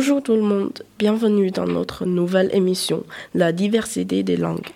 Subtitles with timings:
[0.00, 3.02] Bonjour tout le monde, bienvenue dans notre nouvelle émission
[3.34, 4.68] La diversité des langues.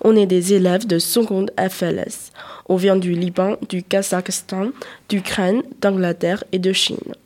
[0.00, 2.30] On est des élèves de seconde FLS.
[2.68, 4.68] On vient du Liban, du Kazakhstan,
[5.08, 7.16] d'Ukraine, d'Angleterre et de Chine.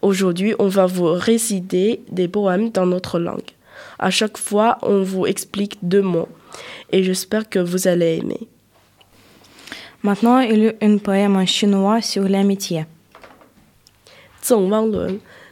[0.00, 3.50] Aujourd'hui, on va vous réciter des poèmes dans notre langue.
[3.98, 6.30] À chaque fois, on vous explique deux mots
[6.92, 8.48] et j'espère que vous allez aimer.
[10.02, 12.86] Maintenant, il y a un poème en chinois sur l'amitié.
[14.42, 14.70] Zheng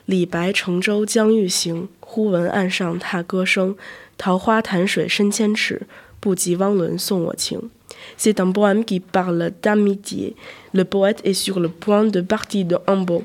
[0.07, 3.75] 李白乘舟将欲行，忽闻岸上踏歌声。
[4.17, 5.81] 桃花潭水深千尺，
[6.19, 7.69] 不及汪伦送我情。
[8.17, 10.35] C'est un poème qui parle d'amitié.
[10.71, 13.23] Le poète est sur le point de partir de Hambo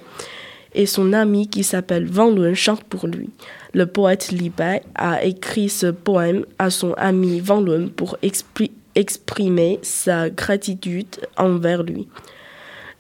[0.75, 3.31] et son ami qui s'appelle Wang Lun chante pour lui.
[3.73, 8.17] Le poète Li Bai a écrit ce poème à son ami Wang Lun pour
[8.95, 12.09] exprimer sa gratitude envers lui.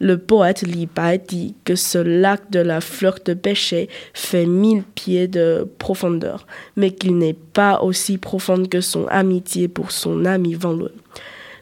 [0.03, 4.83] Le poète Li Bai dit que ce lac de la fleur de pêcher fait mille
[4.83, 10.57] pieds de profondeur, mais qu'il n'est pas aussi profond que son amitié pour son ami
[10.57, 10.89] Wang Lun.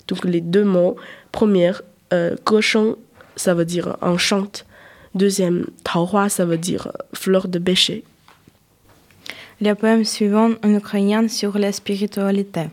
[0.08, 0.96] Donc les deux mots,
[1.32, 2.96] première, euh, cochon,
[3.36, 4.66] ça veut dire enchante.
[5.14, 8.04] Deuxième, taohua, ça veut dire fleur de pêcher.
[9.62, 12.70] Le poème suivant en ukrainien sur la spiritualité.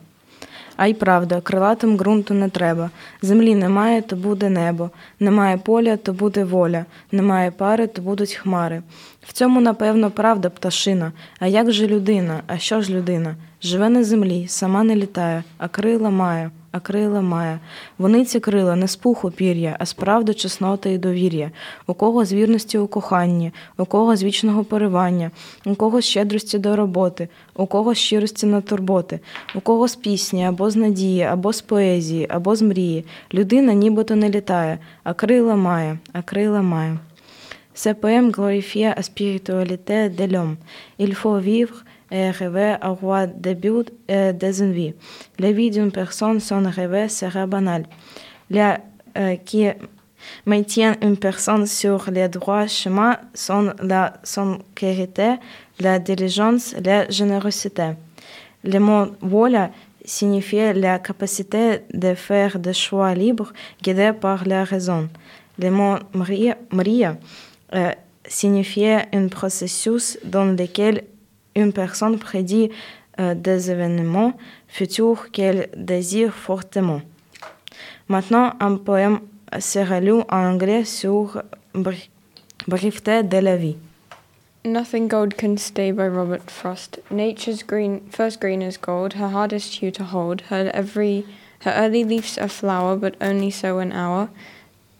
[0.78, 2.90] А й правда, крилатим ґрунту не треба.
[3.22, 4.90] Землі немає, то буде небо.
[5.20, 6.84] Немає поля, то буде воля.
[7.12, 8.82] Немає пари, то будуть хмари.
[9.22, 11.12] В цьому, напевно, правда пташина.
[11.38, 12.40] А як же людина?
[12.46, 13.36] А що ж людина?
[13.62, 17.58] Живе на землі, сама не літає, а крила має а крила має.
[17.98, 21.50] Вони ці крила не з пуху пір'я, а з правди, чесноти і довір'я,
[21.86, 25.30] у кого з вірності у коханні, у кого з вічного поривання,
[25.66, 29.20] у кого з щедрості до роботи, у кого з щирості на турботи,
[29.54, 33.04] у кого з пісні, або з надії, або з поезії, або з мрії.
[33.34, 36.98] Людина нібито не літає, а крила має, а крила має.
[37.84, 40.56] Ce poème glorifie la spiritualité de l'homme.
[40.98, 41.14] Il
[42.10, 44.94] rêver au roi début des envies.
[45.38, 47.84] La vie d'une personne sans rêver sera banale.
[48.50, 48.80] La,
[49.18, 49.66] euh, qui
[50.46, 55.36] maintient une personne sur les droits chemins sont la sincérité,
[55.80, 57.92] la diligence, la générosité.
[58.62, 59.70] Le mot vola
[60.04, 63.52] signifie la capacité de faire des choix libres
[63.82, 65.08] guidés par la raison.
[65.58, 67.16] Le mot Maria, Maria
[67.74, 67.90] euh,
[68.26, 71.02] signifie un processus dans lequel
[71.58, 72.70] une personne prédit
[73.20, 74.34] euh, des événements
[74.68, 77.00] futurs qu'elle désire fortement.
[78.08, 79.20] Maintenant, un poème
[79.58, 81.42] sera lu en anglais sur
[82.66, 83.76] brièveté de la vie.
[84.64, 86.98] Nothing Gold Can Stay by Robert Frost.
[87.10, 90.42] Nature's green, first green is gold, her hardest hue to hold.
[90.50, 91.24] Her every,
[91.60, 94.28] her early leaves are flower, but only so an hour.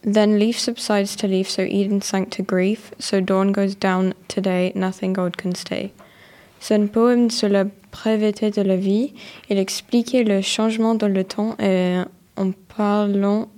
[0.02, 2.92] Then leaf subsides to leaf, so Eden sank to grief.
[2.98, 5.92] So dawn goes down today, nothing gold can stay.
[6.70, 9.14] Un poème sur la breveté de la vie.
[9.48, 11.96] Il expliquait le changement dans le temps et
[12.36, 13.48] en parlant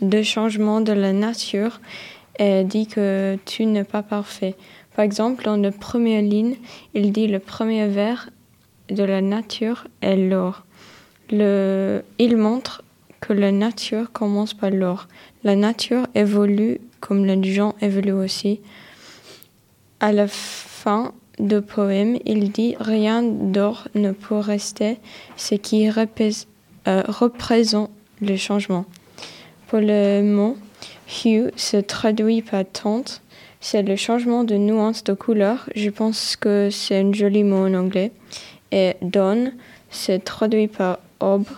[0.00, 1.80] de changement de la nature
[2.38, 4.54] et dit que tu n'es pas parfait.
[4.96, 6.56] Par exemple, dans la première ligne,
[6.94, 8.30] il dit le premier vers
[8.88, 10.64] de la nature est l'or.
[11.30, 12.82] Il montre
[13.20, 15.08] que la nature commence par l'or.
[15.44, 18.60] La nature évolue comme les gens évoluent aussi.
[20.00, 24.98] À la fin, de poème, il dit Rien d'or ne peut rester,
[25.36, 27.90] ce qui euh, représente
[28.20, 28.84] le changement.
[29.66, 30.56] Pour le mot
[31.24, 33.22] hue se traduit par tente,
[33.60, 35.68] c'est le changement de nuance de couleur.
[35.74, 38.12] Je pense que c'est un joli mot en anglais.
[38.72, 39.52] Et dawn
[39.90, 41.48] se traduit par aube.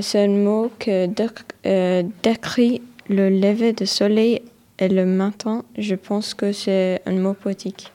[0.00, 4.42] C'est un mot qui euh, décrit le lever du soleil
[4.78, 5.64] et le matin.
[5.76, 7.92] Je pense que c'est un mot poétique.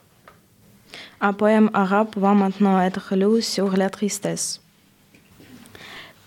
[1.28, 4.60] Un poème arabe va maintenant être lu sur la tristesse.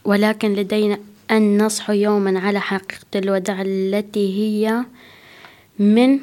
[0.04, 0.98] ولكن لدينا
[1.30, 4.84] أن نصحو يوما على حقيقة الوداع التي هي
[5.78, 6.18] من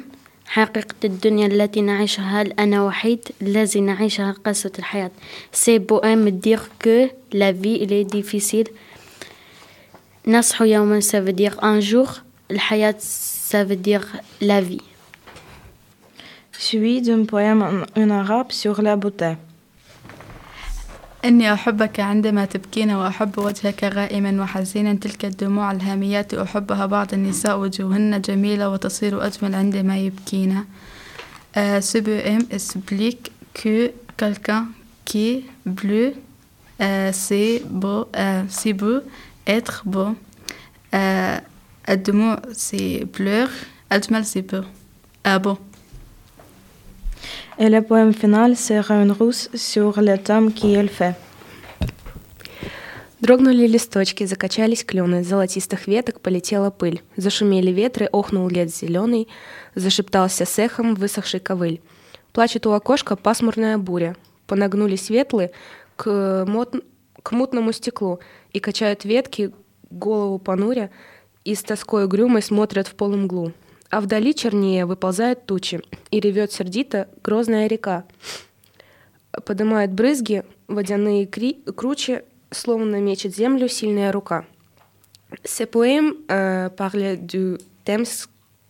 [0.46, 2.42] حقيقة الدنيا التي نعيشها.
[2.42, 5.10] هل أنا وحيد الذي نعيشها قصة الحياة.
[5.52, 8.68] سي بوام دير كو لا في إلي ديفيسيل
[10.26, 12.10] نصحو يوما dire un jour.
[12.50, 12.96] الحياة
[13.84, 14.06] dire
[14.42, 14.95] la vie.
[16.58, 19.36] Suivi d'un poème en arabe sur la beauté.
[21.24, 28.20] إني أحبك عندما تبكين وأحب وجهك غائما وحزينا تلك الدموع الهاميات أحبها بعض النساء وجوهن
[28.20, 30.64] جميلة وتصير أجمل عندما يبكين
[31.56, 34.66] euh, Ce poème explique que quelqu'un
[35.04, 36.14] qui bleu,
[36.80, 39.00] euh, c'est beau, euh, c'est beau,
[39.46, 40.14] être beau.
[40.94, 41.38] Euh,
[42.52, 43.48] c'est pleur,
[43.92, 44.64] أجمل c'est beau.
[45.26, 45.38] Euh.
[47.58, 51.14] Et le poème final sera une rousse sur le tome qui est fait.
[53.22, 57.00] Дрогнули листочки, закачались клены, с золотистых веток полетела пыль.
[57.16, 59.26] Зашумели ветры, охнул лес зеленый,
[59.74, 61.80] зашептался с эхом высохший ковыль.
[62.34, 64.16] Плачет у окошка пасмурная буря.
[64.46, 65.50] Понагнулись ветлы
[65.96, 66.74] к, мот...
[67.22, 68.20] к мутному стеклу
[68.52, 69.50] и качают ветки,
[69.88, 70.90] голову понуря,
[71.42, 73.54] и с тоской угрюмой смотрят в полумглу.
[73.89, 75.81] А вдали чернее выползают тучи,
[76.11, 78.05] и ревет сердито грозная река.
[79.45, 81.61] Поднимает брызги, водяные кри...
[81.75, 84.45] кручи, словно мечет землю сильная рука.
[85.43, 88.03] Ce poème euh, parle du thème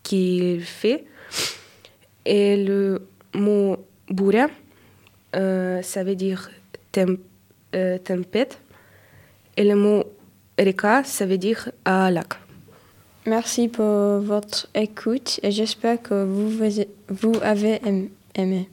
[0.02, 1.04] qu'il fait
[2.24, 4.48] et le mot буря,
[5.34, 6.50] euh, ça veut dire
[6.92, 7.18] tem,
[7.74, 8.58] euh, tempête
[9.56, 10.04] et le mot
[10.58, 12.34] reka, ça veut dire à lac.
[13.27, 16.63] Merci pour votre écoute et j'espère que vous,
[17.41, 17.81] avez
[18.33, 18.69] aimé.